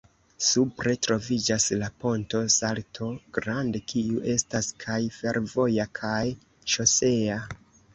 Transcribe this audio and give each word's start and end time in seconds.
Supre 0.43 0.95
troviĝas 1.07 1.67
la 1.83 1.91
Ponto 2.05 2.41
Salto 2.57 3.11
Grande, 3.37 3.85
kiu 3.95 4.27
estas 4.37 4.75
kaj 4.87 5.01
fervoja 5.23 5.91
kaj 6.05 6.21
ŝosea. 6.77 7.43